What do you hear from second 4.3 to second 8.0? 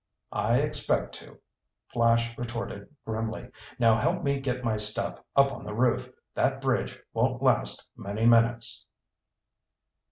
get my stuff up on the roof! That bridge won't last